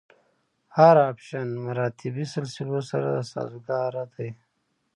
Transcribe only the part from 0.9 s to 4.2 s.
اپشن مراتبي سلسلو سره سازګاره